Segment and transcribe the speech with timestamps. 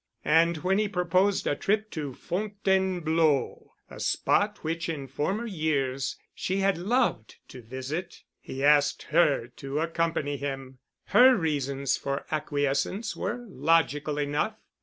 [0.25, 6.57] And when he proposed a trip to Fontainebleau, a spot which in former years she
[6.57, 10.79] had loved to visit, he asked her to accompany him.
[11.09, 14.55] Her reasons for acquiescence were logical enough.